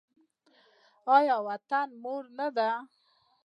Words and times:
آیا 1.15 1.35
وطن 1.47 1.87
مور 2.01 2.23
نه 2.37 2.47
ده؟ 2.55 2.69